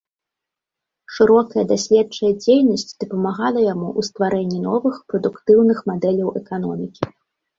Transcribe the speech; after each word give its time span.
Шырокая 1.15 1.65
даследчая 1.71 2.31
дзейнасць 2.41 2.95
дапамагала 3.03 3.59
яму 3.73 3.87
ў 3.99 4.01
стварэнні 4.09 4.59
новых, 4.69 4.95
прадуктыўных 5.13 5.77
мадэляў 5.91 6.29
эканомікі. 6.41 7.03